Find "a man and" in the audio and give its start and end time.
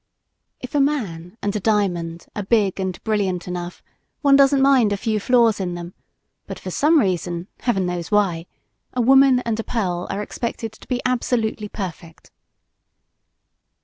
0.73-1.55